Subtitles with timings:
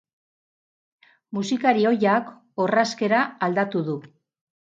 [1.39, 2.33] Musikari ohiak
[2.65, 4.01] orrazkera aldatu du.